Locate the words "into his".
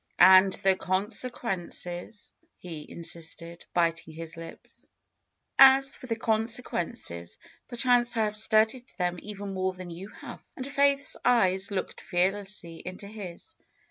12.77-13.55